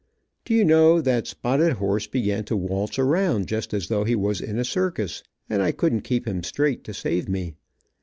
[0.45, 4.41] Do you know, that spotted horse began to waltz around just as though he was
[4.41, 7.53] in a circus, and I couldn't keep him straight to save me.